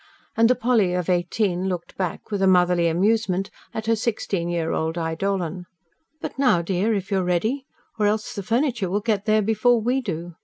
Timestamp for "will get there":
8.89-9.43